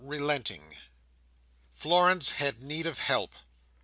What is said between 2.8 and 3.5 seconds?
of help.